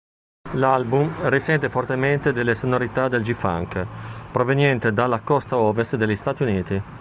[0.53, 3.85] L'album risente fortemente delle sonorità del G-funk,
[4.31, 6.81] proveniente dalla costa ovest degli Stati Uniti.